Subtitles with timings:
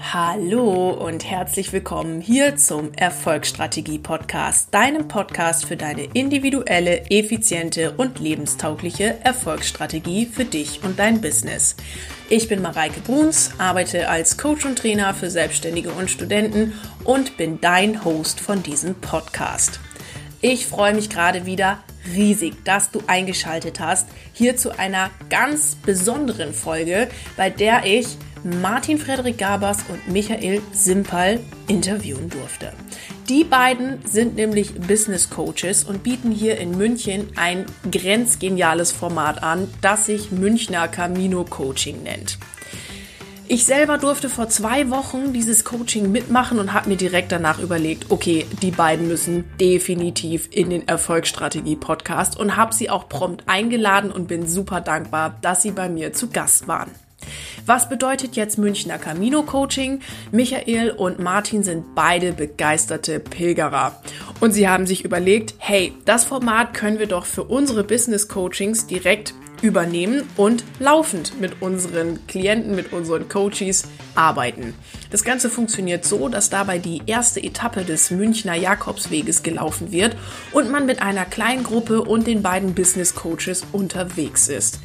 [0.00, 8.18] Hallo und herzlich willkommen hier zum Erfolgsstrategie Podcast, deinem Podcast für deine individuelle, effiziente und
[8.20, 11.76] lebenstaugliche Erfolgsstrategie für dich und dein Business.
[12.28, 16.74] Ich bin Mareike Bruns, arbeite als Coach und Trainer für Selbstständige und Studenten
[17.04, 19.80] und bin dein Host von diesem Podcast.
[20.42, 21.78] Ich freue mich gerade wieder
[22.14, 28.96] riesig, dass du eingeschaltet hast hier zu einer ganz besonderen Folge, bei der ich Martin
[28.96, 32.72] Frederik Gabers und Michael Simpal interviewen durfte.
[33.28, 39.66] Die beiden sind nämlich Business Coaches und bieten hier in München ein grenzgeniales Format an,
[39.80, 42.38] das sich Münchner Camino Coaching nennt.
[43.48, 48.12] Ich selber durfte vor zwei Wochen dieses Coaching mitmachen und habe mir direkt danach überlegt,
[48.12, 54.28] okay, die beiden müssen definitiv in den Erfolgsstrategie-Podcast und habe sie auch prompt eingeladen und
[54.28, 56.90] bin super dankbar, dass sie bei mir zu Gast waren.
[57.64, 60.00] Was bedeutet jetzt Münchner Camino Coaching?
[60.32, 64.00] Michael und Martin sind beide begeisterte Pilgerer.
[64.40, 68.86] Und sie haben sich überlegt, hey, das Format können wir doch für unsere Business Coachings
[68.86, 73.84] direkt übernehmen und laufend mit unseren Klienten, mit unseren Coaches
[74.14, 74.74] arbeiten.
[75.10, 80.16] Das Ganze funktioniert so, dass dabei die erste Etappe des Münchner Jakobsweges gelaufen wird
[80.52, 84.80] und man mit einer kleinen Gruppe und den beiden Business Coaches unterwegs ist.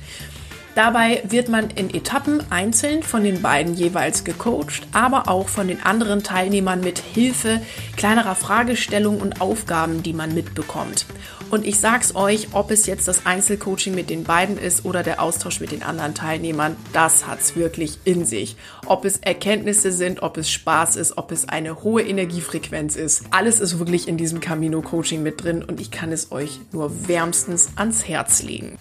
[0.73, 5.83] Dabei wird man in Etappen einzeln von den beiden jeweils gecoacht, aber auch von den
[5.83, 7.61] anderen Teilnehmern mit Hilfe
[7.97, 11.05] kleinerer Fragestellungen und Aufgaben, die man mitbekommt.
[11.49, 15.21] Und ich sag's euch, ob es jetzt das Einzelcoaching mit den beiden ist oder der
[15.21, 18.55] Austausch mit den anderen Teilnehmern, das hat's wirklich in sich.
[18.85, 23.59] Ob es Erkenntnisse sind, ob es Spaß ist, ob es eine hohe Energiefrequenz ist, alles
[23.59, 27.71] ist wirklich in diesem Camino Coaching mit drin und ich kann es euch nur wärmstens
[27.75, 28.77] ans Herz legen.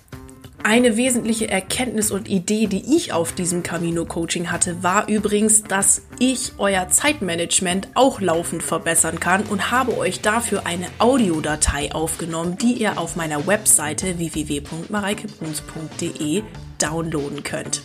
[0.62, 6.02] Eine wesentliche Erkenntnis und Idee, die ich auf diesem Camino Coaching hatte, war übrigens, dass
[6.18, 12.74] ich euer Zeitmanagement auch laufend verbessern kann und habe euch dafür eine Audiodatei aufgenommen, die
[12.74, 16.42] ihr auf meiner Webseite www.mareikebruns.de
[16.78, 17.80] downloaden könnt.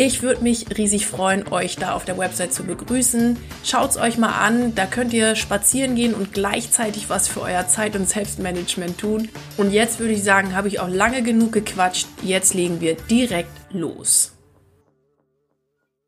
[0.00, 3.36] Ich würde mich riesig freuen, euch da auf der Website zu begrüßen.
[3.64, 7.96] Schaut's euch mal an, da könnt ihr spazieren gehen und gleichzeitig was für euer Zeit-
[7.96, 9.28] und Selbstmanagement tun.
[9.56, 12.06] Und jetzt würde ich sagen, habe ich auch lange genug gequatscht.
[12.22, 14.36] Jetzt legen wir direkt los.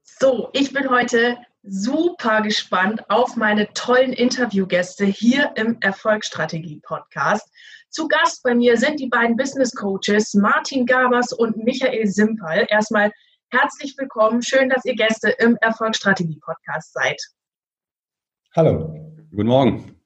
[0.04, 7.50] So, ich bin heute super gespannt auf meine tollen Interviewgäste hier im Erfolgsstrategie Podcast.
[7.88, 12.68] Zu Gast bei mir sind die beiden Business Coaches Martin Gabers und Michael Simpal.
[12.70, 13.10] Erstmal
[13.52, 14.42] Herzlich willkommen.
[14.42, 17.20] Schön, dass ihr Gäste im Erfolgsstrategie-Podcast seid.
[18.54, 18.94] Hallo,
[19.32, 20.00] guten Morgen.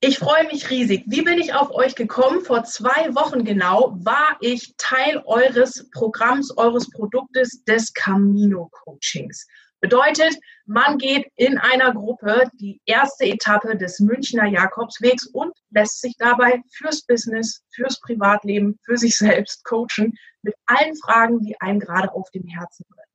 [0.00, 1.04] Ich freue mich riesig.
[1.06, 2.40] Wie bin ich auf euch gekommen?
[2.40, 9.46] Vor zwei Wochen genau war ich Teil eures Programms, eures Produktes des Camino Coachings.
[9.80, 10.34] Bedeutet,
[10.64, 16.62] man geht in einer Gruppe die erste Etappe des Münchner Jakobswegs und lässt sich dabei
[16.72, 22.30] fürs Business, fürs Privatleben, für sich selbst coachen mit allen Fragen, die einem gerade auf
[22.30, 23.06] dem Herzen brennen.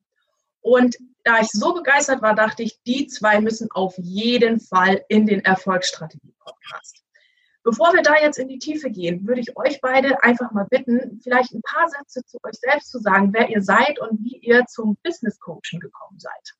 [0.61, 5.25] Und da ich so begeistert war, dachte ich, die zwei müssen auf jeden Fall in
[5.25, 7.03] den Erfolgsstrategie-Podcast.
[7.63, 11.19] Bevor wir da jetzt in die Tiefe gehen, würde ich euch beide einfach mal bitten,
[11.23, 14.65] vielleicht ein paar Sätze zu euch selbst zu sagen, wer ihr seid und wie ihr
[14.67, 16.53] zum Business Coaching gekommen seid.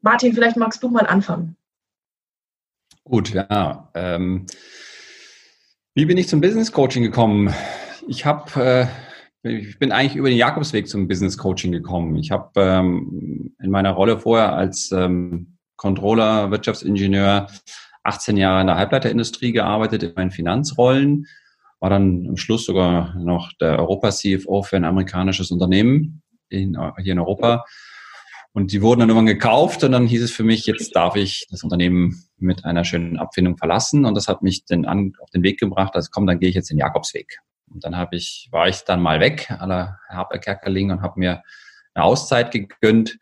[0.00, 1.56] Martin, vielleicht magst du mal anfangen.
[3.04, 3.90] Gut, ja.
[3.94, 4.46] Ähm,
[5.94, 7.52] wie bin ich zum Business Coaching gekommen?
[8.06, 9.07] Ich habe äh,
[9.42, 12.16] ich bin eigentlich über den Jakobsweg zum Business Coaching gekommen.
[12.16, 17.46] Ich habe ähm, in meiner Rolle vorher als ähm, Controller, Wirtschaftsingenieur
[18.02, 21.26] 18 Jahre in der Halbleiterindustrie gearbeitet, in meinen Finanzrollen,
[21.78, 27.20] war dann am Schluss sogar noch der Europa-CFO für ein amerikanisches Unternehmen in, hier in
[27.20, 27.64] Europa.
[28.52, 31.46] Und die wurden dann irgendwann gekauft und dann hieß es für mich, jetzt darf ich
[31.50, 34.04] das Unternehmen mit einer schönen Abfindung verlassen.
[34.04, 36.54] Und das hat mich dann an, auf den Weg gebracht, also komm, dann gehe ich
[36.56, 37.38] jetzt den Jakobsweg.
[37.72, 41.42] Und dann habe ich, war ich dann mal weg, aller Herber Kerkeling und habe mir
[41.94, 43.18] eine Auszeit gegönnt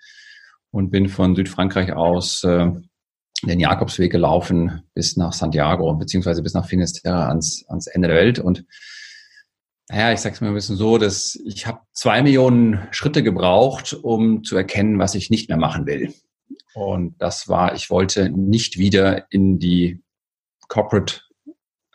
[0.71, 2.71] und bin von Südfrankreich aus äh,
[3.43, 8.39] den Jakobsweg gelaufen bis nach Santiago, beziehungsweise bis nach Finisterre ans, ans Ende der Welt.
[8.39, 8.65] Und
[9.89, 14.43] naja, ich sag's mal ein bisschen so, dass ich habe zwei Millionen Schritte gebraucht, um
[14.43, 16.13] zu erkennen, was ich nicht mehr machen will.
[16.75, 20.03] Und das war, ich wollte nicht wieder in die
[20.69, 21.21] Corporate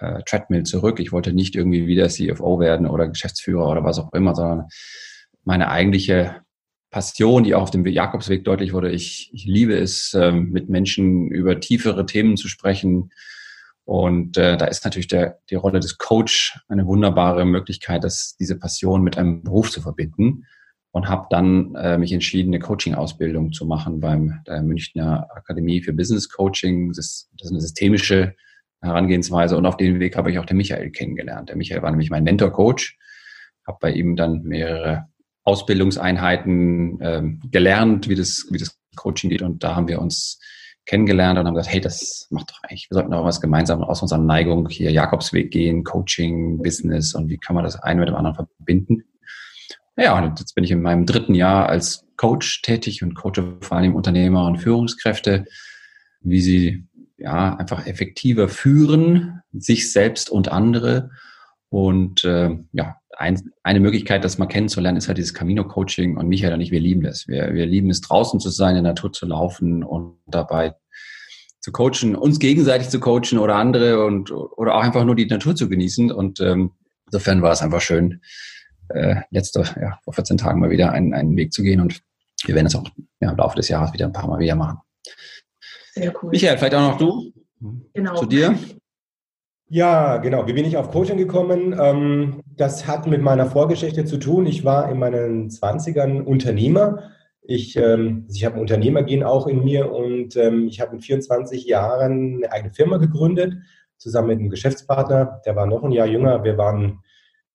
[0.01, 1.00] äh, Treadmill zurück.
[1.00, 4.68] Ich wollte nicht irgendwie wieder CFO werden oder Geschäftsführer oder was auch immer, sondern
[5.44, 6.42] meine eigentliche
[6.92, 8.92] Passion, die auch auf dem Jakobsweg deutlich wurde.
[8.92, 13.12] Ich, ich liebe es, ähm, mit Menschen über tiefere Themen zu sprechen.
[13.86, 18.59] Und äh, da ist natürlich der, die Rolle des Coach eine wunderbare Möglichkeit, dass diese
[18.59, 20.45] Passion mit einem Beruf zu verbinden.
[20.94, 25.94] und habe dann äh, mich entschieden, eine Coaching-Ausbildung zu machen beim der Münchner Akademie für
[25.94, 26.89] Business Coaching.
[26.89, 28.36] Das das ist eine systemische
[28.81, 31.50] Herangehensweise und auf dem Weg habe ich auch den Michael kennengelernt.
[31.50, 32.98] Der Michael war nämlich mein Mentor-Coach,
[33.68, 35.07] habe bei ihm dann mehrere
[35.44, 40.39] Ausbildungseinheiten ähm, gelernt, wie das, wie das Coaching geht und da haben wir uns
[40.86, 44.01] kennengelernt und haben gesagt, hey, das macht doch eigentlich, wir sollten auch was gemeinsam aus
[44.01, 48.16] unserer Neigung hier Jakobsweg gehen, Coaching, Business und wie kann man das eine mit dem
[48.16, 49.04] anderen verbinden.
[49.98, 53.78] Ja, und jetzt bin ich in meinem dritten Jahr als Coach tätig und coache vor
[53.78, 55.45] allem Unternehmer und Führungskräfte,
[56.22, 56.88] wie sie
[57.21, 61.12] ja einfach effektiver führen, sich selbst und andere.
[61.69, 66.18] Und äh, ja, ein, eine Möglichkeit, das mal kennenzulernen, ist halt dieses Camino-Coaching.
[66.18, 67.27] Und Michael und ich, wir lieben das.
[67.27, 70.75] Wir, wir lieben es, draußen zu sein, in der Natur zu laufen und dabei
[71.59, 75.56] zu coachen, uns gegenseitig zu coachen oder andere und oder auch einfach nur die Natur
[75.56, 76.12] zu genießen.
[76.12, 76.71] Und ähm,
[77.06, 78.21] insofern war es einfach schön,
[78.89, 81.79] äh, letzte, ja, vor 14 Tagen mal wieder einen, einen Weg zu gehen.
[81.79, 82.01] Und
[82.45, 82.89] wir werden es auch
[83.19, 84.79] ja, im Laufe des Jahres wieder ein paar Mal wieder machen.
[85.91, 86.31] Sehr cool.
[86.31, 87.33] Michael, vielleicht auch noch du?
[87.93, 88.15] Genau.
[88.15, 88.57] Zu dir?
[89.67, 90.47] Ja, genau.
[90.47, 91.77] Wie bin ich auf Coaching gekommen?
[91.79, 94.45] Ähm, das hat mit meiner Vorgeschichte zu tun.
[94.45, 97.11] Ich war in meinen 20ern Unternehmer.
[97.41, 101.65] Ich, ähm, ich habe ein Unternehmergehen auch in mir und ähm, ich habe mit 24
[101.65, 103.55] Jahren eine eigene Firma gegründet,
[103.97, 105.41] zusammen mit einem Geschäftspartner.
[105.45, 106.44] Der war noch ein Jahr jünger.
[106.44, 106.99] Wir waren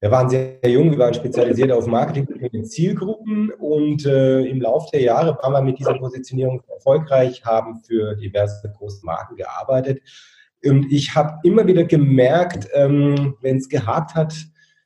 [0.00, 4.88] wir waren sehr jung, wir waren spezialisiert auf Marketing und Zielgruppen und äh, im Laufe
[4.92, 10.02] der Jahre waren wir mit dieser Positionierung erfolgreich, haben für diverse große Marken gearbeitet.
[10.64, 14.34] Und ich habe immer wieder gemerkt, ähm, wenn es gehakt hat,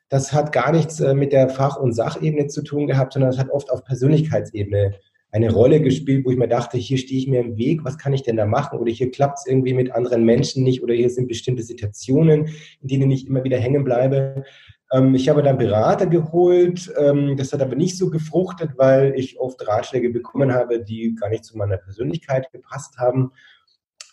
[0.09, 3.39] das hat gar nichts äh, mit der Fach- und Sachebene zu tun gehabt, sondern es
[3.39, 4.95] hat oft auf Persönlichkeitsebene
[5.33, 8.13] eine Rolle gespielt, wo ich mir dachte, hier stehe ich mir im Weg, was kann
[8.13, 8.79] ich denn da machen?
[8.79, 12.49] Oder hier klappt es irgendwie mit anderen Menschen nicht oder hier sind bestimmte Situationen,
[12.81, 14.45] in denen ich immer wieder hängen bleibe.
[14.93, 16.93] Ähm, ich habe dann Berater geholt.
[16.99, 21.29] Ähm, das hat aber nicht so gefruchtet, weil ich oft Ratschläge bekommen habe, die gar
[21.29, 23.33] nicht zu meiner Persönlichkeit gepasst haben.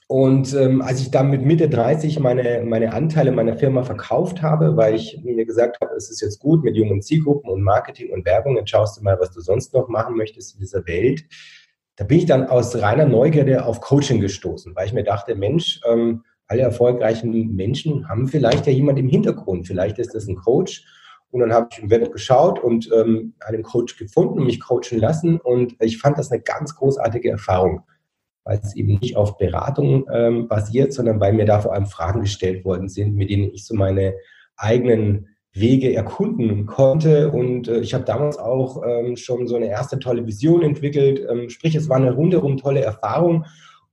[0.09, 4.77] Und ähm, als ich dann mit Mitte 30 meine, meine Anteile meiner Firma verkauft habe,
[4.77, 8.25] weil ich mir gesagt habe, es ist jetzt gut mit jungen Zielgruppen und Marketing und
[8.25, 11.25] Werbung, dann schaust du mal, was du sonst noch machen möchtest in dieser Welt.
[11.97, 15.81] Da bin ich dann aus reiner Neugierde auf Coaching gestoßen, weil ich mir dachte, Mensch,
[15.85, 19.67] ähm, alle erfolgreichen Menschen haben vielleicht ja jemand im Hintergrund.
[19.67, 20.85] Vielleicht ist das ein Coach.
[21.29, 24.99] Und dann habe ich im Web geschaut und ähm, einen Coach gefunden und mich coachen
[24.99, 25.39] lassen.
[25.39, 27.81] Und ich fand das eine ganz großartige Erfahrung,
[28.45, 32.21] weil es eben nicht auf Beratung ähm, basiert, sondern weil mir da vor allem Fragen
[32.21, 34.15] gestellt worden sind, mit denen ich so meine
[34.55, 37.29] eigenen Wege erkunden konnte.
[37.29, 41.21] Und äh, ich habe damals auch ähm, schon so eine erste tolle Vision entwickelt.
[41.29, 43.45] Ähm, sprich, es war eine rundherum tolle Erfahrung.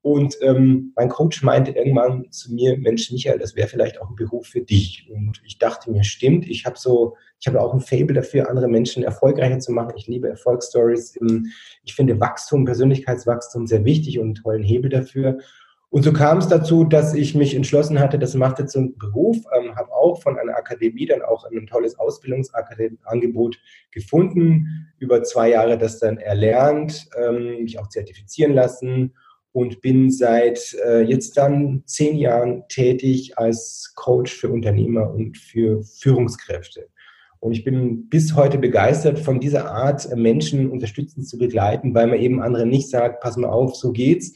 [0.04, 4.16] Und ähm, mein Coach meinte irgendwann zu mir, Mensch, Michael, das wäre vielleicht auch ein
[4.16, 5.10] Beruf für dich.
[5.10, 8.68] Und ich dachte mir, stimmt, ich habe so, ich habe auch ein Fable dafür, andere
[8.68, 9.94] Menschen erfolgreicher zu machen.
[9.96, 11.18] Ich liebe Erfolgsstories.
[11.84, 15.38] Ich finde Wachstum, Persönlichkeitswachstum sehr wichtig und einen tollen Hebel dafür.
[15.88, 19.38] Und so kam es dazu, dass ich mich entschlossen hatte, das macht jetzt zum Beruf,
[19.56, 23.58] ähm, habe auch von einer Akademie dann auch ein tolles Ausbildungsangebot
[23.90, 29.14] gefunden, über zwei Jahre das dann erlernt, ähm, mich auch zertifizieren lassen
[29.54, 35.84] und bin seit äh, jetzt dann zehn Jahren tätig als Coach für Unternehmer und für
[35.84, 36.88] Führungskräfte.
[37.38, 42.18] Und ich bin bis heute begeistert von dieser Art, Menschen unterstützend zu begleiten, weil man
[42.18, 44.32] eben anderen nicht sagt, pass mal auf, so geht's,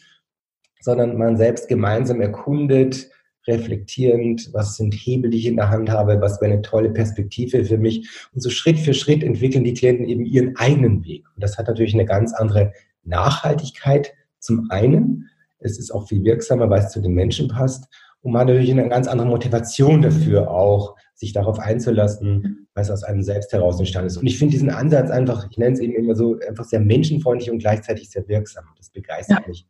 [0.83, 3.11] sondern man selbst gemeinsam erkundet,
[3.49, 7.64] reflektierend, was sind Hebel, die ich in der Hand habe, was wäre eine tolle Perspektive
[7.64, 8.09] für mich.
[8.33, 11.25] Und so Schritt für Schritt entwickeln die Klienten eben ihren eigenen Weg.
[11.35, 15.28] Und das hat natürlich eine ganz andere Nachhaltigkeit, zum einen,
[15.59, 17.87] es ist auch viel wirksamer, weil es zu den Menschen passt.
[18.21, 22.90] Und man hat natürlich eine ganz andere Motivation dafür auch, sich darauf einzulassen, weil es
[22.90, 24.16] aus einem selbst heraus entstanden ist.
[24.16, 27.50] Und ich finde diesen Ansatz einfach, ich nenne es eben immer so, einfach sehr menschenfreundlich
[27.50, 28.64] und gleichzeitig sehr wirksam.
[28.76, 29.49] Das begeistert ja.
[29.49, 29.66] mich.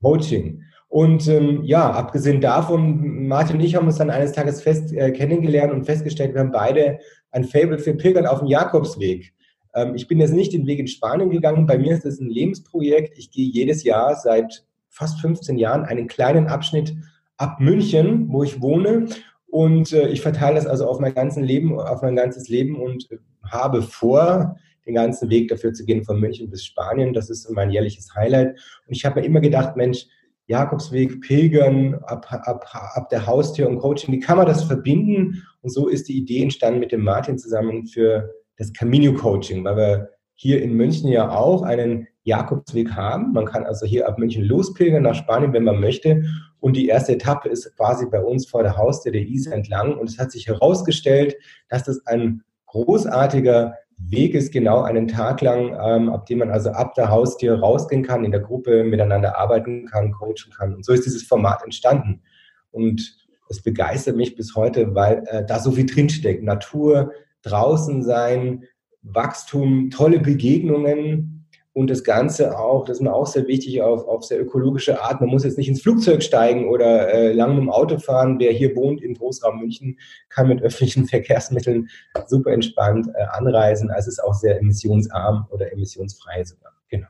[0.00, 0.62] Coaching.
[0.88, 5.10] Und ähm, ja, abgesehen davon, Martin und ich haben uns dann eines Tages fest äh,
[5.10, 6.98] kennengelernt und festgestellt, wir haben beide
[7.30, 9.34] ein Fable für Pilgern auf dem Jakobsweg.
[9.78, 11.66] Ähm, ich bin jetzt nicht den Weg in Spanien gegangen.
[11.66, 13.16] Bei mir ist es ein Lebensprojekt.
[13.18, 16.96] Ich gehe jedes Jahr seit fast 15 Jahren einen kleinen Abschnitt
[17.36, 19.06] ab München, wo ich wohne.
[19.46, 23.10] Und äh, ich verteile das also auf mein ganzes Leben, auf mein ganzes Leben und
[23.10, 24.56] äh, habe vor,
[24.86, 27.12] den ganzen Weg dafür zu gehen, von München bis Spanien.
[27.12, 28.48] Das ist mein jährliches Highlight.
[28.86, 30.06] Und ich habe mir immer gedacht, Mensch,
[30.46, 35.42] Jakobsweg, Pilgern, ab, ab, ab der Haustür und Coaching, wie kann man das verbinden?
[35.60, 39.76] Und so ist die Idee entstanden mit dem Martin zusammen für das Camino Coaching, weil
[39.76, 43.32] wir hier in München ja auch einen Jakobsweg haben.
[43.32, 46.24] Man kann also hier ab München lospilgern nach Spanien, wenn man möchte.
[46.60, 49.96] Und die erste Etappe ist quasi bei uns vor der Haustür der Isar entlang.
[49.96, 51.36] Und es hat sich herausgestellt,
[51.68, 56.70] dass das ein großartiger Weg ist genau einen Tag lang, ähm, ab dem man also
[56.70, 60.74] ab der Haustür rausgehen kann, in der Gruppe miteinander arbeiten kann, coachen kann.
[60.74, 62.22] Und so ist dieses Format entstanden.
[62.70, 63.16] Und
[63.48, 66.44] es begeistert mich bis heute, weil äh, da so viel drinsteckt.
[66.44, 67.12] Natur,
[67.48, 68.64] draußen sein,
[69.02, 71.38] Wachstum, tolle Begegnungen,
[71.78, 75.20] und das Ganze auch, das ist mir auch sehr wichtig, auf, auf sehr ökologische Art.
[75.20, 78.40] Man muss jetzt nicht ins Flugzeug steigen oder äh, lang mit dem Auto fahren.
[78.40, 79.96] Wer hier wohnt im Großraum München,
[80.28, 81.88] kann mit öffentlichen Verkehrsmitteln
[82.26, 83.92] super entspannt äh, anreisen.
[83.92, 86.72] Also ist auch sehr emissionsarm oder emissionsfrei sogar.
[86.88, 87.06] Genau.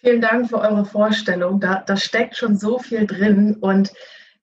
[0.00, 1.60] Vielen Dank für eure Vorstellung.
[1.60, 3.90] Da, da steckt schon so viel drin und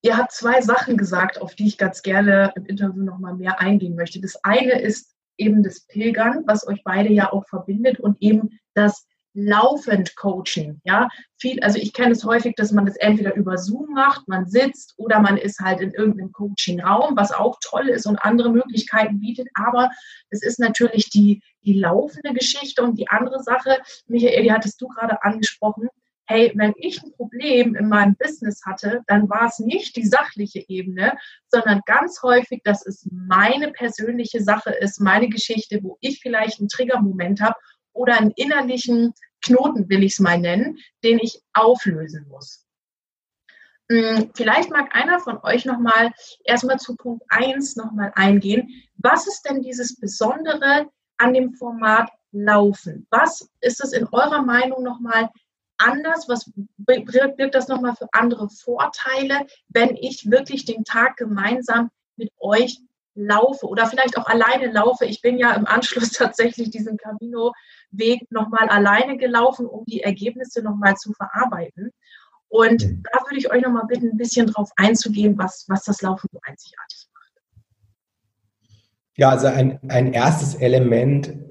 [0.01, 3.95] Ihr habt zwei Sachen gesagt, auf die ich ganz gerne im Interview nochmal mehr eingehen
[3.95, 4.21] möchte.
[4.21, 9.07] Das eine ist eben das Pilgern, was euch beide ja auch verbindet und eben das
[9.33, 10.81] laufend Coaching.
[10.83, 14.47] Ja, viel, also ich kenne es häufig, dass man das entweder über Zoom macht, man
[14.47, 19.19] sitzt oder man ist halt in irgendeinem Coaching-Raum, was auch toll ist und andere Möglichkeiten
[19.19, 19.47] bietet.
[19.53, 19.91] Aber
[20.29, 23.77] es ist natürlich die, die laufende Geschichte und die andere Sache,
[24.07, 25.89] Michael, die hattest du gerade angesprochen,
[26.29, 30.63] hey, wenn ich ein Problem in meinem Business hatte, dann war es nicht die sachliche
[30.69, 31.17] Ebene,
[31.47, 36.69] sondern ganz häufig, dass es meine persönliche Sache ist, meine Geschichte, wo ich vielleicht einen
[36.69, 37.55] Triggermoment habe
[37.93, 42.63] oder einen innerlichen Knoten, will ich es mal nennen, den ich auflösen muss.
[43.91, 46.11] Hm, vielleicht mag einer von euch nochmal
[46.43, 48.69] erstmal zu Punkt 1 nochmal eingehen.
[48.97, 53.07] Was ist denn dieses Besondere an dem Format Laufen?
[53.09, 55.31] Was ist es in eurer Meinung nochmal
[55.79, 56.27] anders?
[56.27, 62.79] Was birgt das nochmal für andere Vorteile, wenn ich wirklich den Tag gemeinsam mit euch
[63.15, 65.05] laufe oder vielleicht auch alleine laufe?
[65.05, 70.95] Ich bin ja im Anschluss tatsächlich diesen Camino-Weg nochmal alleine gelaufen, um die Ergebnisse nochmal
[70.95, 71.91] zu verarbeiten.
[72.49, 73.03] Und mhm.
[73.11, 76.39] da würde ich euch nochmal bitten, ein bisschen drauf einzugehen, was, was das Laufen so
[76.43, 77.33] einzigartig macht.
[79.15, 81.48] Ja, also ein, ein erstes Element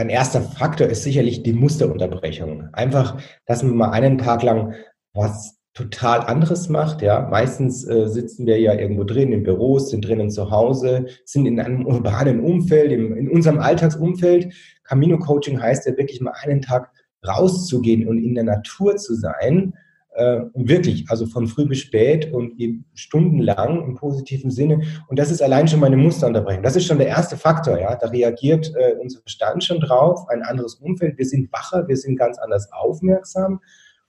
[0.00, 2.68] ein erster Faktor ist sicherlich die Musterunterbrechung.
[2.72, 4.74] Einfach, dass man mal einen Tag lang
[5.12, 7.02] was total anderes macht.
[7.02, 11.46] Ja, meistens äh, sitzen wir ja irgendwo drin in Büros, sind drinnen zu Hause, sind
[11.46, 14.52] in einem urbanen Umfeld, im, in unserem Alltagsumfeld.
[14.84, 16.90] Camino Coaching heißt ja wirklich mal einen Tag
[17.26, 19.74] rauszugehen und in der Natur zu sein
[20.20, 22.52] äh, wirklich, also von früh bis spät und
[22.92, 24.82] stundenlang im positiven Sinne.
[25.08, 26.62] Und das ist allein schon meine Musterunterbrechung.
[26.62, 27.96] Das ist schon der erste Faktor, ja.
[27.96, 31.16] Da reagiert äh, unser Verstand schon drauf, ein anderes Umfeld.
[31.16, 33.60] Wir sind wacher, wir sind ganz anders aufmerksam.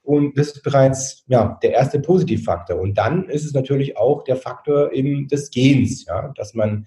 [0.02, 2.78] Und das ist bereits ja, der erste Positivfaktor.
[2.78, 6.86] Und dann ist es natürlich auch der Faktor eben des Gehens, ja, dass man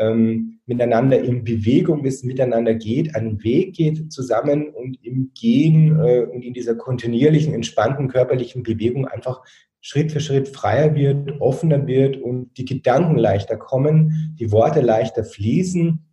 [0.00, 6.22] ähm, miteinander in Bewegung ist, miteinander geht, einen Weg geht zusammen und im Gehen äh,
[6.22, 9.42] und in dieser kontinuierlichen, entspannten körperlichen Bewegung einfach
[9.82, 15.24] Schritt für Schritt freier wird, offener wird und die Gedanken leichter kommen, die Worte leichter
[15.24, 16.04] fließen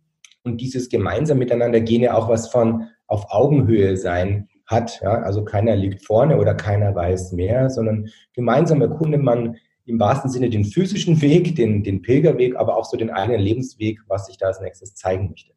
[0.44, 5.00] und dieses gemeinsam miteinander gehen ja auch was von auf Augenhöhe sein hat.
[5.02, 5.22] Ja?
[5.22, 9.56] Also keiner liegt vorne oder keiner weiß mehr, sondern gemeinsam erkundet man
[9.88, 14.00] im wahrsten Sinne den physischen Weg, den, den Pilgerweg, aber auch so den eigenen Lebensweg,
[14.06, 15.52] was sich da als nächstes zeigen möchte.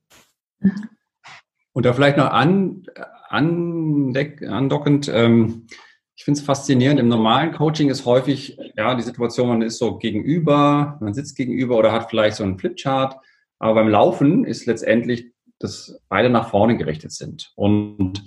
[1.74, 2.84] Und da vielleicht noch an,
[3.30, 5.68] andeck, andockend, ähm,
[6.16, 9.98] ich finde es faszinierend, im normalen Coaching ist häufig ja die Situation, man ist so
[9.98, 13.16] gegenüber, man sitzt gegenüber oder hat vielleicht so einen Flipchart,
[13.60, 17.52] aber beim Laufen ist letztendlich, dass beide nach vorne gerichtet sind.
[17.56, 18.24] Und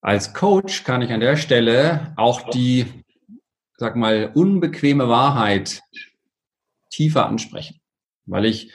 [0.00, 2.86] als Coach kann ich an der Stelle auch die
[3.78, 5.82] sag mal, unbequeme Wahrheit
[6.90, 7.80] tiefer ansprechen.
[8.26, 8.72] Weil ich,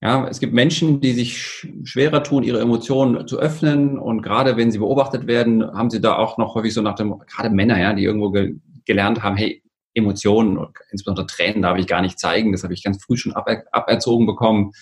[0.00, 4.72] ja, es gibt Menschen, die sich schwerer tun, ihre Emotionen zu öffnen und gerade wenn
[4.72, 7.92] sie beobachtet werden, haben sie da auch noch häufig so nach dem, gerade Männer, ja,
[7.92, 9.62] die irgendwo ge gelernt haben, hey,
[9.92, 12.52] Emotionen und insbesondere Tränen darf ich gar nicht zeigen.
[12.52, 14.72] Das habe ich ganz früh schon aber aberzogen bekommen.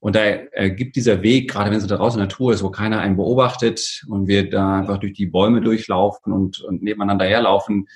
[0.00, 2.64] Und da äh, gibt dieser Weg, gerade wenn es da draußen in der Natur ist,
[2.64, 7.26] wo keiner einen beobachtet und wir da einfach durch die Bäume durchlaufen und, und nebeneinander
[7.26, 7.86] herlaufen,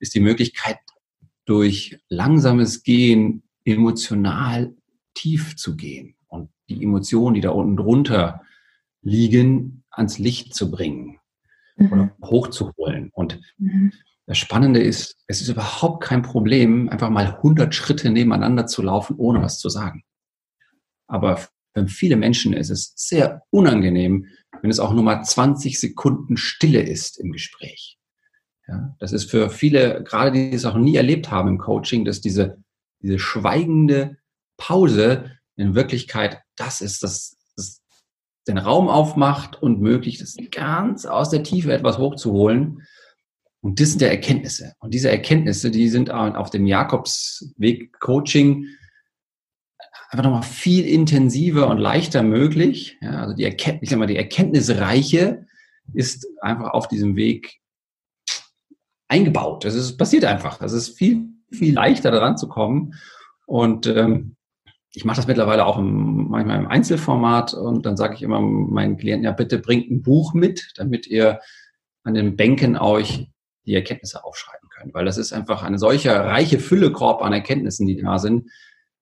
[0.00, 0.78] ist die Möglichkeit,
[1.44, 4.74] durch langsames Gehen emotional
[5.14, 8.42] tief zu gehen und die Emotionen, die da unten drunter
[9.02, 11.18] liegen, ans Licht zu bringen
[11.76, 11.92] mhm.
[11.92, 13.10] oder hochzuholen.
[13.12, 13.92] Und mhm.
[14.26, 19.16] das Spannende ist, es ist überhaupt kein Problem, einfach mal 100 Schritte nebeneinander zu laufen,
[19.16, 20.04] ohne was zu sagen.
[21.06, 24.26] Aber für viele Menschen ist es sehr unangenehm,
[24.62, 27.99] wenn es auch nur mal 20 Sekunden Stille ist im Gespräch.
[28.70, 32.20] Ja, das ist für viele, gerade die es auch nie erlebt haben im Coaching, dass
[32.20, 32.62] diese,
[33.02, 34.16] diese schweigende
[34.56, 37.82] Pause in Wirklichkeit das ist, das, das
[38.46, 42.86] den Raum aufmacht und möglich ist, ganz aus der Tiefe etwas hochzuholen.
[43.60, 44.74] Und das sind der Erkenntnisse.
[44.78, 48.66] Und diese Erkenntnisse, die sind auf dem Jakobsweg Coaching
[50.10, 52.98] einfach nochmal viel intensiver und leichter möglich.
[53.00, 55.46] Ja, also die Erkenntnis, ich sag mal, die Erkenntnisreiche
[55.92, 57.59] ist einfach auf diesem Weg
[59.10, 59.64] eingebaut.
[59.64, 60.58] Das ist, passiert einfach.
[60.58, 62.94] Das ist viel, viel leichter daran zu kommen.
[63.46, 64.36] Und ähm,
[64.92, 68.96] ich mache das mittlerweile auch im, manchmal im Einzelformat und dann sage ich immer meinen
[68.96, 71.40] Klienten, ja, bitte bringt ein Buch mit, damit ihr
[72.02, 73.28] an den Bänken euch
[73.66, 74.94] die Erkenntnisse aufschreiben könnt.
[74.94, 78.50] Weil das ist einfach eine solche reiche Füllekorb an Erkenntnissen, die da sind.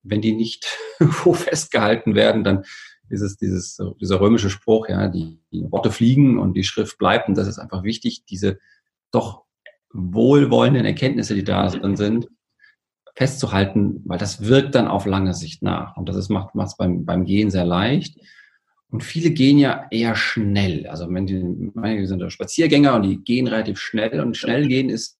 [0.01, 2.63] Wenn die nicht wo festgehalten werden, dann
[3.09, 7.27] ist es dieses, dieser römische Spruch, ja, die, die Worte fliegen und die Schrift bleibt.
[7.27, 8.59] Und das ist einfach wichtig, diese
[9.11, 9.43] doch
[9.93, 12.27] wohlwollenden Erkenntnisse, die da drin sind,
[13.15, 15.97] festzuhalten, weil das wirkt dann auf lange Sicht nach.
[15.97, 18.17] Und das ist, macht es beim, beim Gehen sehr leicht.
[18.91, 20.87] Und viele gehen ja eher schnell.
[20.87, 25.19] Also wenn die, manche sind Spaziergänger und die gehen relativ schnell und schnell gehen ist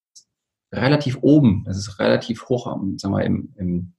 [0.72, 1.64] relativ oben.
[1.66, 2.66] Das ist relativ hoch,
[2.98, 3.94] sagen wir, im, im,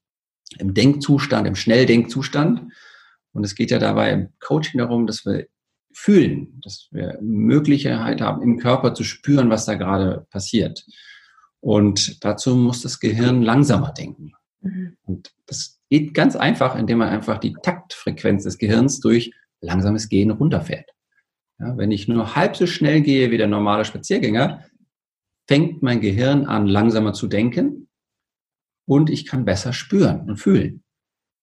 [0.59, 2.73] im Denkzustand, im Schnelldenkzustand.
[3.33, 5.47] Und es geht ja dabei im Coaching darum, dass wir
[5.93, 10.87] fühlen, dass wir Möglichkeit haben, im Körper zu spüren, was da gerade passiert.
[11.61, 14.33] Und dazu muss das Gehirn langsamer denken.
[14.61, 14.97] Mhm.
[15.03, 20.31] Und das geht ganz einfach, indem man einfach die Taktfrequenz des Gehirns durch langsames Gehen
[20.31, 20.91] runterfährt.
[21.59, 24.65] Ja, wenn ich nur halb so schnell gehe wie der normale Spaziergänger,
[25.47, 27.89] fängt mein Gehirn an, langsamer zu denken
[28.87, 30.83] und ich kann besser spüren und fühlen.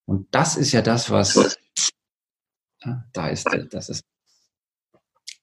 [0.06, 1.58] Und das ist ja das, was
[2.82, 4.04] ja, da ist, das ist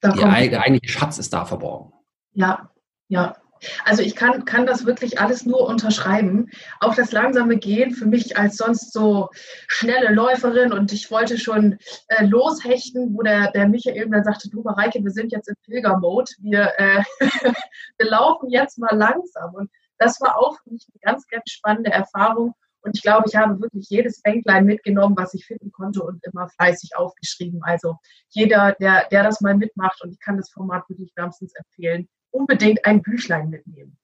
[0.02, 1.94] da der eigentliche Schatz ist da verborgen.
[2.34, 2.70] Ja,
[3.08, 3.36] ja.
[3.84, 6.50] Also ich kann, kann das wirklich alles nur unterschreiben.
[6.80, 9.30] Auch das langsame Gehen für mich als sonst so
[9.68, 11.78] schnelle Läuferin und ich wollte schon
[12.10, 16.32] äh, loshechten, wo der, der Michael dann sagte, du Mareike, wir sind jetzt im Pilgermode,
[16.40, 17.04] wir, äh,
[17.98, 19.54] wir laufen jetzt mal langsam.
[19.56, 22.54] Und das war auch für mich eine ganz, ganz spannende Erfahrung.
[22.86, 26.48] Und ich glaube, ich habe wirklich jedes Bänklein mitgenommen, was ich finden konnte und immer
[26.50, 27.62] fleißig aufgeschrieben.
[27.64, 27.98] Also
[28.30, 32.86] jeder, der, der das mal mitmacht und ich kann das Format wirklich wärmstens empfehlen, unbedingt
[32.86, 33.98] ein Büchlein mitnehmen.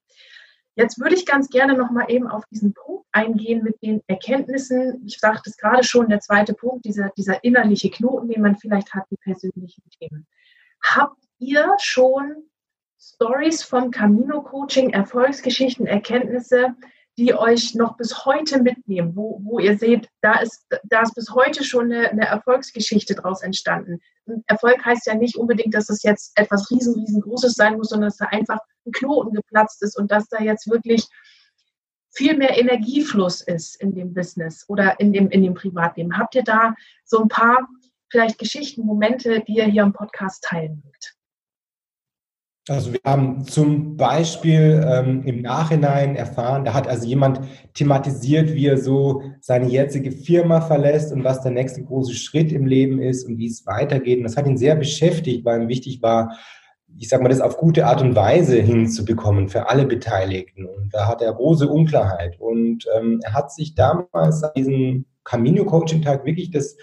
[0.75, 5.03] Jetzt würde ich ganz gerne noch mal eben auf diesen Punkt eingehen mit den Erkenntnissen.
[5.05, 8.93] Ich sagte es gerade schon, der zweite Punkt, dieser, dieser innerliche Knoten, den man vielleicht
[8.93, 10.25] hat, die persönlichen Themen.
[10.83, 12.45] Habt ihr schon
[12.97, 16.75] Stories vom Camino Coaching, Erfolgsgeschichten, Erkenntnisse,
[17.17, 21.29] die euch noch bis heute mitnehmen, wo, wo ihr seht, da ist, da ist bis
[21.31, 23.99] heute schon eine, eine Erfolgsgeschichte daraus entstanden.
[24.25, 28.09] Und Erfolg heißt ja nicht unbedingt, dass es jetzt etwas riesen, riesengroßes sein muss, sondern
[28.09, 31.07] dass da einfach ein Knoten geplatzt ist und dass da jetzt wirklich
[32.13, 36.17] viel mehr Energiefluss ist in dem Business oder in dem, in dem Privatleben.
[36.17, 37.67] Habt ihr da so ein paar
[38.09, 41.15] vielleicht Geschichten, Momente, die ihr hier im Podcast teilen mögt?
[42.67, 47.41] Also wir haben zum Beispiel ähm, im Nachhinein erfahren, da hat also jemand
[47.73, 52.67] thematisiert, wie er so seine jetzige Firma verlässt und was der nächste große Schritt im
[52.67, 54.19] Leben ist und wie es weitergeht.
[54.19, 56.37] Und das hat ihn sehr beschäftigt, weil ihm wichtig war,
[56.99, 60.67] ich sage mal, das auf gute Art und Weise hinzubekommen für alle Beteiligten.
[60.67, 62.39] Und da hat er große Unklarheit.
[62.39, 66.77] Und ähm, er hat sich damals an diesem Camino-Coaching-Tag wirklich das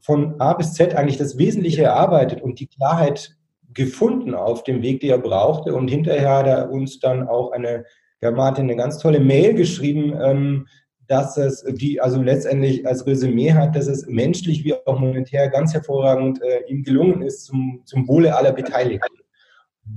[0.00, 3.36] von A bis Z eigentlich das Wesentliche erarbeitet und die Klarheit
[3.74, 5.74] gefunden auf dem Weg, den er brauchte.
[5.74, 7.84] Und hinterher hat er uns dann auch eine,
[8.20, 10.66] ja, Martin, eine ganz tolle Mail geschrieben, ähm,
[11.08, 15.74] dass es, die also letztendlich als Resümee hat, dass es menschlich wie auch monetär ganz
[15.74, 19.18] hervorragend äh, ihm gelungen ist zum, zum Wohle aller Beteiligten.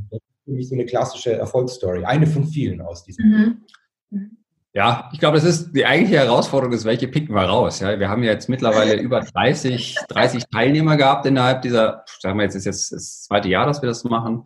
[0.09, 3.61] Das ist für mich so eine klassische Erfolgsstory, eine von vielen aus diesem.
[4.11, 4.38] Mhm.
[4.75, 7.79] Ja, ich glaube, das ist die eigentliche Herausforderung ist, welche picken wir raus.
[7.79, 12.43] Ja, wir haben ja jetzt mittlerweile über 30, 30 Teilnehmer gehabt innerhalb dieser, sagen wir
[12.43, 14.45] jetzt ist jetzt das zweite Jahr, dass wir das machen.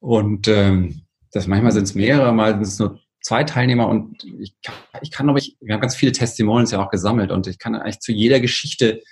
[0.00, 1.00] Und ähm,
[1.32, 4.54] das manchmal sind es mehrere, mal sind es nur zwei Teilnehmer und ich,
[5.00, 7.74] ich kann, glaube ich, wir haben ganz viele Testimonials ja auch gesammelt und ich kann
[7.74, 9.02] eigentlich zu jeder Geschichte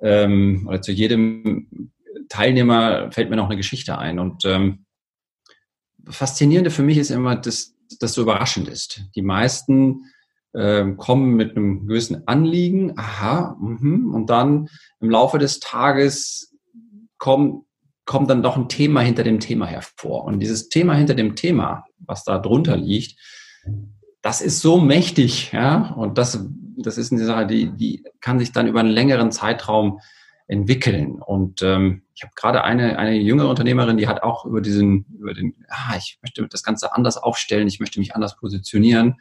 [0.00, 1.92] ähm, oder zu jedem
[2.30, 4.20] Teilnehmer fällt mir noch eine Geschichte ein.
[4.20, 4.86] Und ähm,
[6.08, 9.02] Faszinierende für mich ist immer, dass das so überraschend ist.
[9.14, 10.04] Die meisten
[10.52, 14.68] äh, kommen mit einem gewissen Anliegen, aha, mh, und dann
[15.00, 16.56] im Laufe des Tages
[17.18, 17.64] kommt,
[18.04, 20.24] kommt dann doch ein Thema hinter dem Thema hervor.
[20.24, 23.18] Und dieses Thema hinter dem Thema, was da drunter liegt,
[24.22, 26.44] das ist so mächtig, ja, und das,
[26.76, 30.00] das ist eine Sache, die, die kann sich dann über einen längeren Zeitraum
[30.50, 31.22] entwickeln.
[31.22, 35.32] Und ähm, ich habe gerade eine, eine jüngere Unternehmerin, die hat auch über diesen, über
[35.32, 39.20] den, ah, ich möchte das Ganze anders aufstellen, ich möchte mich anders positionieren.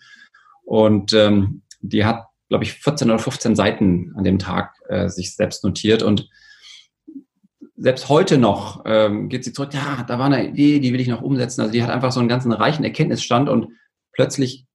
[0.64, 5.36] Und ähm, die hat, glaube ich, 14 oder 15 Seiten an dem Tag äh, sich
[5.36, 6.02] selbst notiert.
[6.02, 6.28] Und
[7.78, 11.08] selbst heute noch ähm, geht sie zurück, ja, da war eine Idee, die will ich
[11.08, 11.62] noch umsetzen.
[11.62, 13.68] Also die hat einfach so einen ganzen reichen Erkenntnisstand und
[14.14, 14.66] plötzlich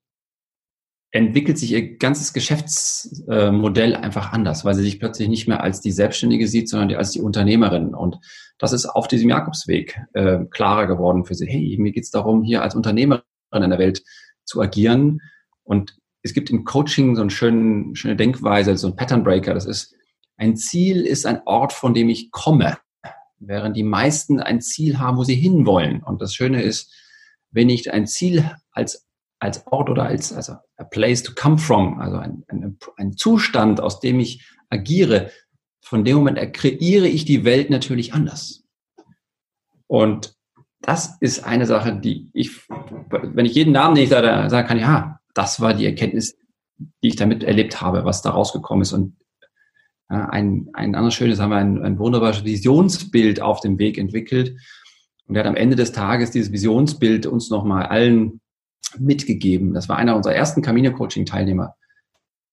[1.14, 5.92] entwickelt sich ihr ganzes Geschäftsmodell einfach anders, weil sie sich plötzlich nicht mehr als die
[5.92, 7.94] Selbstständige sieht, sondern als die Unternehmerin.
[7.94, 8.18] Und
[8.59, 11.46] das ist auf diesem Jakobsweg äh, klarer geworden für sie.
[11.46, 13.22] Hey, mir geht es darum, hier als Unternehmerin
[13.53, 14.03] in der Welt
[14.44, 15.20] zu agieren.
[15.62, 19.55] Und es gibt im Coaching so eine schöne, schöne Denkweise, so ein Pattern Breaker.
[19.55, 19.94] Das ist,
[20.37, 22.77] ein Ziel ist ein Ort, von dem ich komme,
[23.38, 26.03] während die meisten ein Ziel haben, wo sie hinwollen.
[26.03, 26.92] Und das Schöne ist,
[27.53, 29.04] wenn ich ein Ziel als
[29.44, 33.80] als Ort oder als also a place to come from, also ein, ein, ein Zustand,
[33.80, 35.30] aus dem ich agiere,
[35.83, 38.64] von dem Moment kreiere ich die Welt natürlich anders.
[39.87, 40.35] Und
[40.80, 42.66] das ist eine Sache, die ich,
[43.11, 46.37] wenn ich jeden Namen, den ich da sagen kann, ja, das war die Erkenntnis,
[47.02, 48.92] die ich damit erlebt habe, was da rausgekommen ist.
[48.92, 49.16] Und
[50.11, 54.57] ja, ein, ein anderes schönes, haben wir ein, ein wunderbares Visionsbild auf dem Weg entwickelt.
[55.26, 58.40] Und er hat am Ende des Tages dieses Visionsbild uns nochmal allen
[58.99, 59.75] mitgegeben.
[59.75, 61.75] Das war einer unserer ersten Camino-Coaching-Teilnehmer.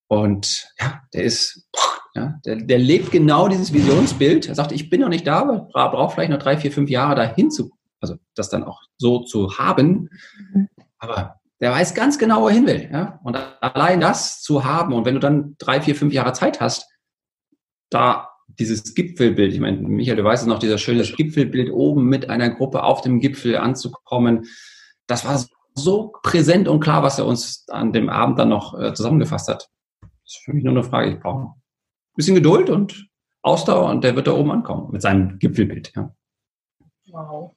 [0.08, 1.68] Und ja, der ist,
[2.14, 4.48] ja, der, der lebt genau dieses Visionsbild.
[4.50, 5.40] Er sagte, ich bin noch nicht da,
[5.74, 9.24] aber brauche vielleicht noch drei, vier, fünf Jahre dahin zu, also das dann auch so
[9.24, 10.10] zu haben.
[10.54, 10.68] Mhm.
[10.98, 12.90] Aber der weiß ganz genau, wo er hin will.
[12.92, 13.20] Ja?
[13.24, 16.90] Und allein das zu haben und wenn du dann drei, vier, fünf Jahre Zeit hast,
[17.90, 22.30] da dieses Gipfelbild, ich meine, Michael, du weißt es noch, dieser schöne Gipfelbild oben mit
[22.30, 24.48] einer Gruppe auf dem Gipfel anzukommen,
[25.08, 25.42] das war
[25.74, 29.70] so präsent und klar, was er uns an dem Abend dann noch äh, zusammengefasst hat.
[30.02, 31.12] Das ist für mich nur eine Frage.
[31.12, 33.10] Ich brauche ein bisschen Geduld und
[33.42, 35.94] Ausdauer und der wird da oben ankommen mit seinem Gipfelbild.
[35.96, 36.14] Ja.
[37.08, 37.56] Wow.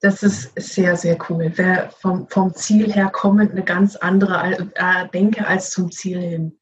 [0.00, 1.52] Das ist sehr, sehr cool.
[1.54, 6.58] Wer vom, vom Ziel her kommend eine ganz andere äh, Denke als zum Ziel hin.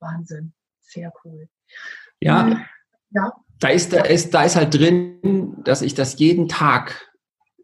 [0.00, 0.52] Wahnsinn.
[0.80, 1.48] Sehr cool.
[2.20, 2.64] Ja, ähm,
[3.10, 3.32] ja.
[3.60, 7.10] Da, ist, da, ist, da ist halt drin, dass ich das jeden Tag,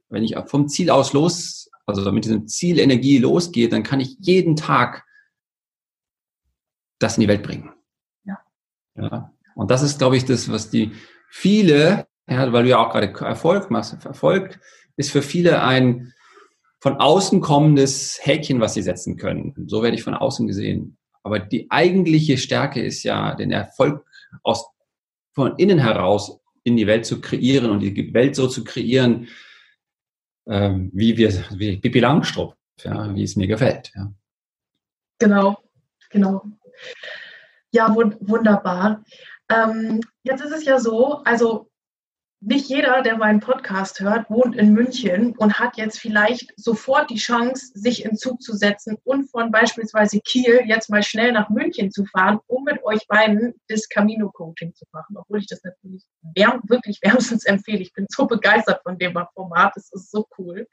[0.08, 1.61] wenn ich vom Ziel aus los
[1.98, 5.04] also mit diesem Ziel Energie losgeht, dann kann ich jeden Tag
[6.98, 7.72] das in die Welt bringen.
[8.24, 8.38] Ja.
[8.96, 9.32] ja.
[9.54, 10.92] Und das ist, glaube ich, das, was die
[11.28, 14.60] viele, ja, weil du ja auch gerade Erfolg machst, Erfolg
[14.96, 16.12] ist für viele ein
[16.80, 19.54] von außen kommendes Häkchen, was sie setzen können.
[19.68, 20.96] So werde ich von außen gesehen.
[21.22, 24.04] Aber die eigentliche Stärke ist ja, den Erfolg
[24.42, 24.66] aus,
[25.32, 29.28] von innen heraus in die Welt zu kreieren und die Welt so zu kreieren,
[30.46, 33.92] ähm, wie wir, wie Pippi Langstrumpf, ja, wie es mir gefällt.
[33.94, 34.12] Ja.
[35.18, 35.58] Genau,
[36.10, 36.44] genau.
[37.70, 39.04] Ja, wunderbar.
[39.48, 41.70] Ähm, jetzt ist es ja so, also
[42.44, 47.16] nicht jeder, der meinen Podcast hört, wohnt in München und hat jetzt vielleicht sofort die
[47.16, 51.92] Chance, sich in Zug zu setzen und von beispielsweise Kiel jetzt mal schnell nach München
[51.92, 55.16] zu fahren, um mit euch beiden das Camino-Coaching zu machen.
[55.16, 57.78] Obwohl ich das natürlich wärm, wirklich wärmstens empfehle.
[57.78, 59.72] Ich bin so begeistert von dem Format.
[59.76, 60.66] Das ist so cool.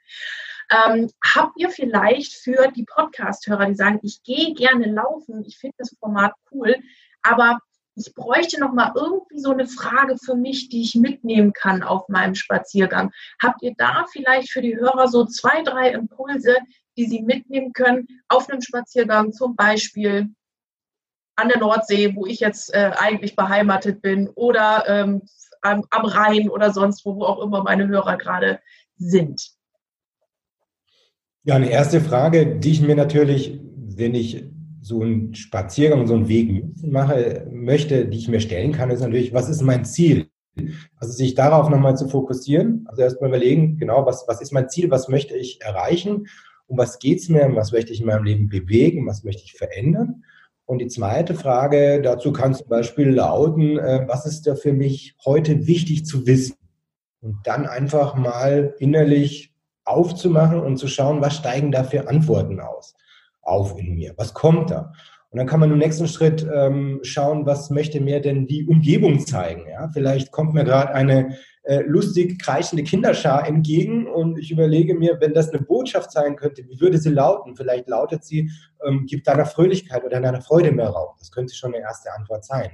[0.72, 5.76] Ähm, habt ihr vielleicht für die Podcast-Hörer, die sagen, ich gehe gerne laufen, ich finde
[5.78, 6.76] das Format cool,
[7.22, 7.58] aber
[7.96, 12.08] ich bräuchte noch mal irgendwie so eine Frage für mich, die ich mitnehmen kann auf
[12.08, 13.12] meinem Spaziergang.
[13.42, 16.56] Habt ihr da vielleicht für die Hörer so zwei, drei Impulse,
[16.96, 20.28] die sie mitnehmen können auf einem Spaziergang, zum Beispiel
[21.36, 25.22] an der Nordsee, wo ich jetzt äh, eigentlich beheimatet bin, oder ähm,
[25.62, 28.60] am, am Rhein oder sonst wo, wo auch immer meine Hörer gerade
[28.96, 29.50] sind?
[31.44, 34.44] Ja, eine erste Frage, die ich mir natürlich, wenn ich
[34.82, 39.34] so einen Spaziergang, so einen Weg mache, möchte, die ich mir stellen kann, ist natürlich,
[39.34, 40.28] was ist mein Ziel?
[40.96, 44.90] Also sich darauf nochmal zu fokussieren, also erstmal überlegen, genau, was, was ist mein Ziel,
[44.90, 46.26] was möchte ich erreichen,
[46.66, 49.54] um was geht es mir, was möchte ich in meinem Leben bewegen, was möchte ich
[49.54, 50.24] verändern.
[50.66, 55.16] Und die zweite Frage dazu kann zum Beispiel lauten, äh, was ist da für mich
[55.24, 56.56] heute wichtig zu wissen?
[57.20, 59.52] Und dann einfach mal innerlich
[59.84, 62.94] aufzumachen und zu schauen, was steigen da für Antworten aus
[63.50, 64.14] auf in mir?
[64.16, 64.92] Was kommt da?
[65.30, 69.24] Und dann kann man im nächsten Schritt ähm, schauen, was möchte mir denn die Umgebung
[69.24, 69.64] zeigen?
[69.70, 69.88] Ja?
[69.92, 75.32] Vielleicht kommt mir gerade eine äh, lustig kreischende Kinderschar entgegen und ich überlege mir, wenn
[75.32, 77.54] das eine Botschaft sein könnte, wie würde sie lauten?
[77.54, 78.50] Vielleicht lautet sie,
[78.84, 81.14] ähm, gibt deiner Fröhlichkeit oder deiner Freude mehr Raum.
[81.20, 82.70] Das könnte schon eine erste Antwort sein.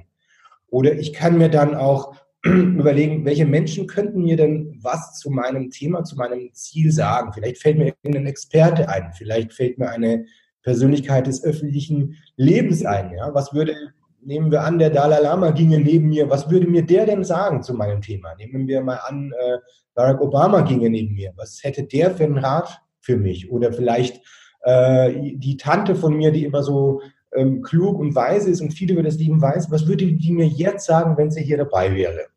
[0.69, 5.69] Oder ich kann mir dann auch überlegen, welche Menschen könnten mir denn was zu meinem
[5.69, 7.33] Thema, zu meinem Ziel sagen?
[7.33, 10.25] Vielleicht fällt mir irgendein Experte ein, vielleicht fällt mir eine
[10.63, 13.13] Persönlichkeit des öffentlichen Lebens ein.
[13.13, 13.33] Ja?
[13.33, 13.75] Was würde,
[14.21, 17.63] nehmen wir an, der Dalai Lama ginge neben mir, was würde mir der denn sagen
[17.63, 18.35] zu meinem Thema?
[18.35, 19.57] Nehmen wir mal an, äh,
[19.93, 21.33] Barack Obama ginge neben mir.
[21.35, 23.51] Was hätte der für einen Rat für mich?
[23.51, 24.21] Oder vielleicht
[24.61, 27.01] äh, die Tante von mir, die immer so
[27.33, 30.47] ähm, klug und weise ist und viel über das Leben weiß, was würde die mir
[30.47, 32.27] jetzt sagen, wenn sie hier dabei wäre?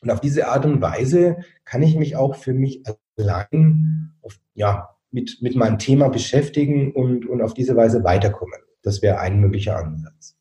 [0.00, 2.82] Und auf diese Art und Weise kann ich mich auch für mich
[3.16, 8.58] allein auf, ja, mit, mit meinem Thema beschäftigen und, und auf diese Weise weiterkommen.
[8.82, 10.36] Das wäre ein möglicher Ansatz.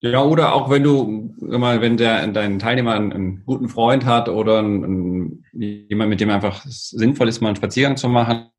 [0.00, 4.62] Ja, oder auch wenn du, wenn der, dein Teilnehmer einen, einen guten Freund hat oder
[4.62, 8.50] jemand, mit dem einfach sinnvoll ist, mal einen Spaziergang zu machen.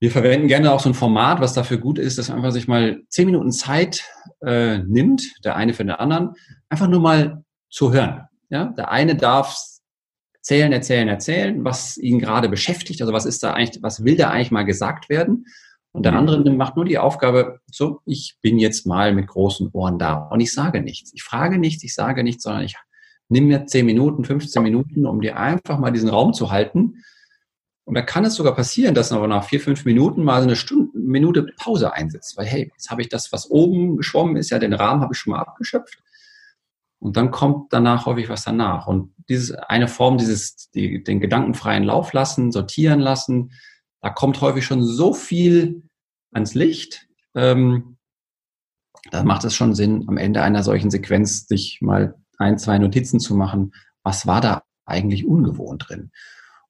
[0.00, 2.68] Wir verwenden gerne auch so ein Format, was dafür gut ist, dass man einfach sich
[2.68, 4.04] mal zehn Minuten Zeit
[4.40, 6.34] äh, nimmt, der eine für den anderen,
[6.70, 8.22] einfach nur mal zu hören.
[8.48, 9.58] Ja, der eine darf
[10.48, 14.30] erzählen, erzählen, erzählen, was ihn gerade beschäftigt, also was ist da eigentlich, was will da
[14.30, 15.44] eigentlich mal gesagt werden?
[15.92, 16.18] Und der mhm.
[16.18, 20.40] andere macht nur die Aufgabe, so, ich bin jetzt mal mit großen Ohren da und
[20.40, 21.12] ich sage nichts.
[21.12, 22.76] Ich frage nichts, ich sage nichts, sondern ich
[23.28, 27.02] nehme mir 10 Minuten, 15 Minuten, um dir einfach mal diesen Raum zu halten.
[27.84, 30.56] Und da kann es sogar passieren, dass aber nach vier, fünf Minuten mal so eine
[30.56, 32.38] Stunde, Minute Pause einsetzt.
[32.38, 35.18] Weil, hey, jetzt habe ich das, was oben geschwommen ist, ja, den Rahmen habe ich
[35.18, 35.98] schon mal abgeschöpft.
[37.00, 38.86] Und dann kommt danach häufig was danach.
[38.86, 43.52] Und diese eine Form, dieses, die, den gedankenfreien Lauf lassen, sortieren lassen,
[44.00, 45.82] da kommt häufig schon so viel
[46.32, 47.06] ans Licht.
[47.34, 47.98] Ähm,
[49.10, 53.20] da macht es schon Sinn, am Ende einer solchen Sequenz sich mal ein, zwei Notizen
[53.20, 53.72] zu machen.
[54.02, 56.10] Was war da eigentlich ungewohnt drin?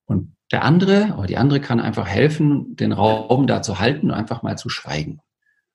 [0.04, 4.16] Und der andere oder die andere kann einfach helfen, den Raum da zu halten und
[4.16, 5.20] einfach mal zu schweigen.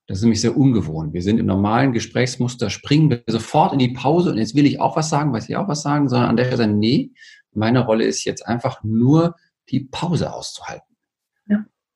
[0.07, 1.13] Das ist nämlich sehr ungewohnt.
[1.13, 4.81] Wir sind im normalen Gesprächsmuster, springen wir sofort in die Pause und jetzt will ich
[4.81, 7.11] auch was sagen, weiß ich auch was sagen, sondern an der Stelle, nee,
[7.53, 9.35] meine Rolle ist jetzt einfach nur
[9.69, 10.93] die Pause auszuhalten.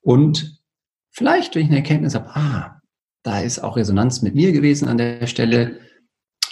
[0.08, 0.62] Und
[1.12, 2.82] vielleicht, wenn ich eine Erkenntnis habe, ah,
[3.24, 5.82] da ist auch Resonanz mit mir gewesen an der Stelle,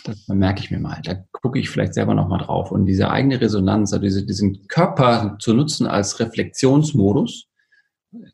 [0.04, 1.02] das merke ich mir mal.
[1.06, 2.70] Da gucke ich vielleicht selber nochmal drauf.
[2.70, 7.48] Und diese eigene Resonanz, also diese, diesen Körper zu nutzen als Reflexionsmodus,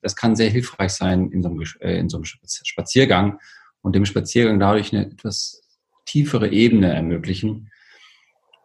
[0.01, 3.39] das kann sehr hilfreich sein in so einem, äh, in so einem Spaziergang
[3.81, 5.61] und dem Spaziergang dadurch eine etwas
[6.05, 7.71] tiefere Ebene ermöglichen,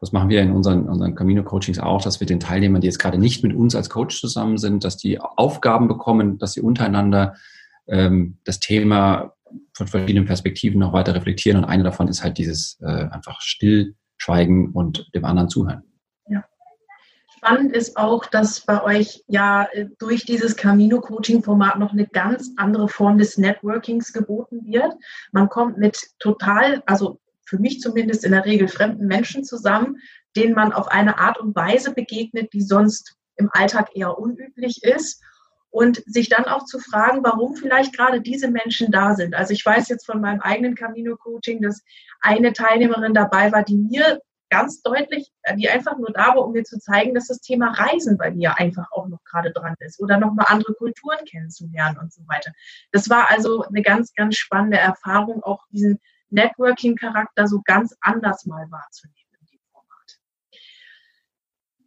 [0.00, 3.18] das machen wir in unseren, unseren Camino-Coachings auch, dass wir den Teilnehmern, die jetzt gerade
[3.18, 7.34] nicht mit uns als Coach zusammen sind, dass die Aufgaben bekommen, dass sie untereinander
[7.88, 9.32] ähm, das Thema
[9.72, 11.58] von verschiedenen Perspektiven noch weiter reflektieren.
[11.58, 15.82] Und eine davon ist halt dieses äh, einfach stillschweigen und dem anderen zuhören.
[17.36, 22.88] Spannend ist auch, dass bei euch ja äh, durch dieses Camino-Coaching-Format noch eine ganz andere
[22.88, 24.94] Form des Networkings geboten wird.
[25.32, 29.98] Man kommt mit total, also für mich zumindest in der Regel fremden Menschen zusammen,
[30.34, 35.22] denen man auf eine Art und Weise begegnet, die sonst im Alltag eher unüblich ist.
[35.70, 39.34] Und sich dann auch zu fragen, warum vielleicht gerade diese Menschen da sind.
[39.34, 41.82] Also ich weiß jetzt von meinem eigenen Camino-Coaching, dass
[42.22, 46.64] eine Teilnehmerin dabei war, die mir ganz deutlich, die einfach nur da war, um mir
[46.64, 50.18] zu zeigen, dass das Thema Reisen bei mir einfach auch noch gerade dran ist oder
[50.18, 52.52] nochmal andere Kulturen kennenzulernen und so weiter.
[52.92, 55.98] Das war also eine ganz, ganz spannende Erfahrung, auch diesen
[56.30, 60.18] Networking-Charakter so ganz anders mal wahrzunehmen in dem Format.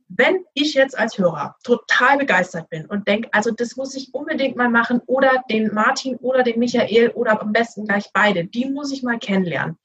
[0.08, 4.56] Wenn ich jetzt als Hörer total begeistert bin und denke, also das muss ich unbedingt
[4.56, 8.92] mal machen oder den Martin oder den Michael oder am besten gleich beide, die muss
[8.92, 9.78] ich mal kennenlernen.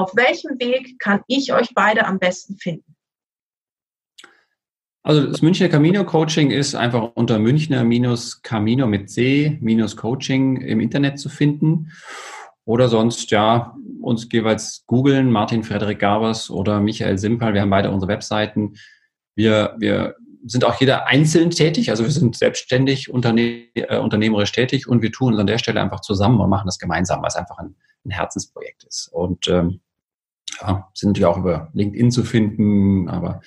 [0.00, 2.96] Auf welchem Weg kann ich euch beide am besten finden?
[5.02, 11.92] Also das Münchner Camino Coaching ist einfach unter Münchner-Camino mit C-Coaching im Internet zu finden.
[12.64, 17.52] Oder sonst, ja, uns jeweils googeln, Martin Frederik Gabers oder Michael Simpal.
[17.52, 18.76] Wir haben beide unsere Webseiten.
[19.34, 24.88] Wir, wir sind auch jeder einzeln tätig, also wir sind selbstständig unterne äh, unternehmerisch tätig
[24.88, 27.36] und wir tun uns an der Stelle einfach zusammen und machen das gemeinsam, weil es
[27.36, 27.74] einfach ein,
[28.06, 29.08] ein Herzensprojekt ist.
[29.12, 29.80] Und ähm,
[30.60, 33.40] ja, sind natürlich auch über LinkedIn zu finden, aber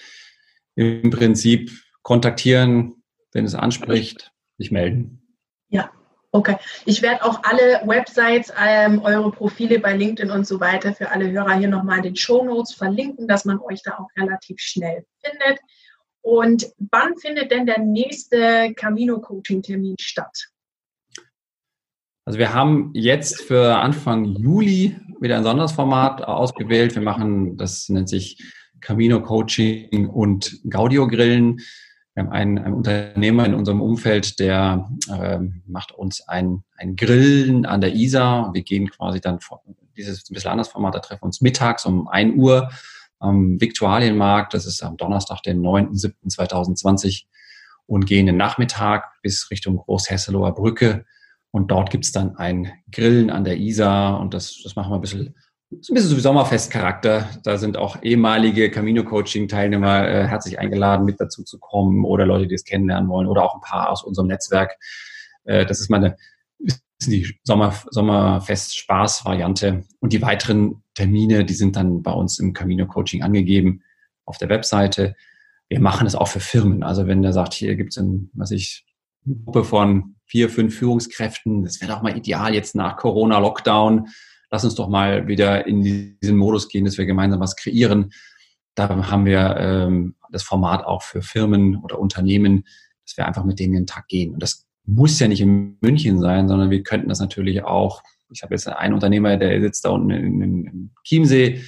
[0.76, 1.72] im Prinzip
[2.02, 5.22] kontaktieren, wenn es anspricht, sich melden.
[5.70, 5.92] Ja,
[6.36, 6.58] Okay.
[6.86, 11.30] Ich werde auch alle Websites, ähm, eure Profile bei LinkedIn und so weiter für alle
[11.30, 15.06] Hörer hier nochmal in den Show Notes verlinken, dass man euch da auch relativ schnell
[15.24, 15.60] findet.
[16.22, 20.48] Und wann findet denn der nächste Camino-Coaching-Termin statt?
[22.26, 26.96] Also wir haben jetzt für Anfang Juli wieder ein Sondersformat ausgewählt.
[26.96, 28.42] Wir machen, das nennt sich
[28.80, 31.60] Camino Coaching und Gaudio Grillen.
[32.14, 37.66] Wir haben einen, einen Unternehmer in unserem Umfeld, der äh, macht uns ein, ein Grillen
[37.66, 38.54] an der Isar.
[38.54, 39.40] Wir gehen quasi dann,
[39.98, 42.70] dieses ein bisschen anderes Format, da treffen wir uns mittags um 1 Uhr
[43.20, 44.54] am Viktualienmarkt.
[44.54, 47.24] Das ist am Donnerstag, den 9.7.2020
[47.86, 51.06] und gehen den Nachmittag bis Richtung Großhesselower Brücke.
[51.54, 55.02] Und dort gibt's dann ein Grillen an der Isar und das, das machen wir ein
[55.02, 55.36] bisschen
[55.80, 57.30] ist ein bisschen so wie Sommerfestcharakter.
[57.44, 62.56] Da sind auch ehemalige Camino-Coaching-Teilnehmer äh, herzlich eingeladen, mit dazu zu kommen oder Leute, die
[62.56, 64.78] es kennenlernen wollen oder auch ein paar aus unserem Netzwerk.
[65.46, 66.16] Äh, das ist meine
[67.06, 69.84] die Sommer, Sommerfest-Spaß-Variante.
[70.00, 73.82] Und die weiteren Termine, die sind dann bei uns im Camino-Coaching angegeben
[74.26, 75.16] auf der Webseite.
[75.68, 76.84] Wir machen es auch für Firmen.
[76.84, 78.20] Also wenn der sagt, hier gibt es eine
[79.46, 81.64] Gruppe von vier, fünf Führungskräften.
[81.64, 84.08] Das wäre doch mal ideal jetzt nach Corona-Lockdown.
[84.50, 88.12] Lass uns doch mal wieder in diesen Modus gehen, dass wir gemeinsam was kreieren.
[88.74, 92.64] Da haben wir ähm, das Format auch für Firmen oder Unternehmen,
[93.06, 94.34] dass wir einfach mit denen den Tag gehen.
[94.34, 98.02] Und das muss ja nicht in München sein, sondern wir könnten das natürlich auch.
[98.32, 101.62] Ich habe jetzt einen Unternehmer, der sitzt da unten in, in, in Chiemsee.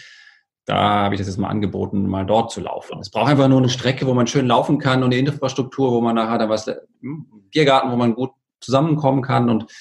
[0.65, 2.97] Da habe ich das jetzt mal angeboten, mal dort zu laufen.
[2.97, 6.01] Es braucht einfach nur eine Strecke, wo man schön laufen kann und eine Infrastruktur, wo
[6.01, 8.31] man nachher dann was, hm, Biergarten, wo man gut
[8.65, 9.49] zusammenkommen kann.
[9.49, 9.71] Und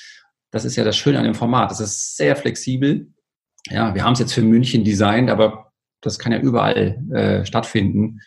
[0.50, 1.70] das ist ja das Schöne an dem Format.
[1.70, 3.08] Das ist sehr flexibel.
[3.70, 8.20] Ja, wir haben es jetzt für München designt, aber das kann ja überall äh, stattfinden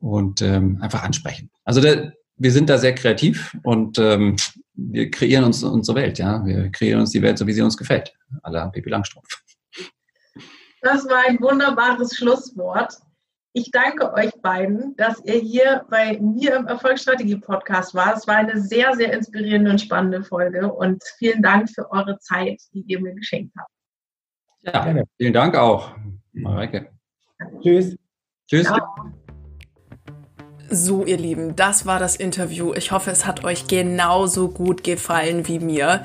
[0.00, 1.50] und ähm, einfach ansprechen.
[1.64, 4.36] Also der, wir sind da sehr kreativ und ähm,
[4.74, 6.44] wir kreieren uns unsere Welt, ja.
[6.44, 8.12] Wir kreieren uns die Welt so, wie sie uns gefällt.
[8.42, 9.28] Aller Pippi Langstrumpf.
[10.82, 12.94] Das war ein wunderbares Schlusswort.
[13.54, 18.14] Ich danke euch beiden, dass ihr hier bei mir im Erfolgsstrategie-Podcast war.
[18.14, 22.60] Es war eine sehr, sehr inspirierende und spannende Folge und vielen Dank für eure Zeit,
[22.72, 23.70] die ihr mir geschenkt habt.
[24.60, 25.04] Ja, Gerne.
[25.16, 25.92] vielen Dank auch,
[26.32, 26.90] Mareike.
[27.62, 27.96] Tschüss.
[28.46, 28.66] Tschüss.
[28.66, 28.80] Ciao.
[30.70, 32.74] So, ihr Lieben, das war das Interview.
[32.74, 36.04] Ich hoffe, es hat euch genauso gut gefallen wie mir.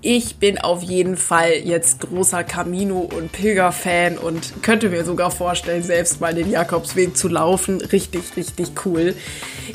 [0.00, 5.82] Ich bin auf jeden Fall jetzt großer Camino- und Pilger-Fan und könnte mir sogar vorstellen,
[5.82, 7.80] selbst mal den Jakobsweg zu laufen.
[7.80, 9.16] Richtig, richtig cool.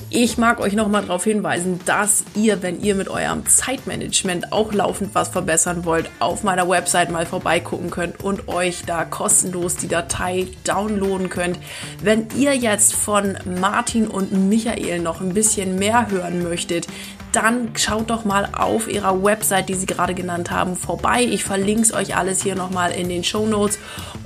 [0.10, 5.14] Ich mag euch nochmal darauf hinweisen, dass ihr, wenn ihr mit eurem Zeitmanagement auch laufend
[5.14, 10.48] was verbessern wollt, auf meiner Website mal vorbeigucken könnt und euch da kostenlos die Datei
[10.64, 11.60] downloaden könnt.
[12.02, 16.88] Wenn ihr jetzt von Martin und Michael noch ein bisschen mehr hören möchtet,
[17.36, 21.24] dann schaut doch mal auf ihrer Website, die sie gerade genannt haben, vorbei.
[21.24, 23.80] Ich verlinke es euch alles hier nochmal in den Show Notes.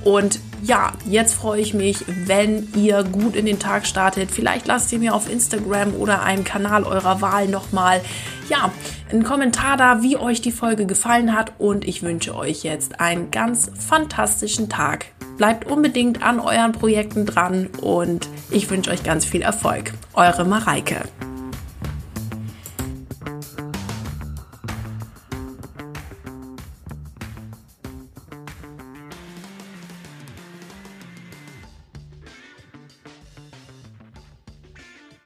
[0.04, 4.30] Und ja, jetzt freue ich mich, wenn ihr gut in den Tag startet.
[4.30, 8.00] Vielleicht lasst ihr mir auf Instagram oder einem Kanal eurer Wahl nochmal
[8.48, 8.70] ja,
[9.10, 11.52] einen Kommentar da, wie euch die Folge gefallen hat.
[11.58, 15.06] Und ich wünsche euch jetzt einen ganz fantastischen Tag.
[15.36, 19.92] Bleibt unbedingt an euren Projekten dran und ich wünsche euch ganz viel Erfolg.
[20.14, 21.02] Eure Mareike.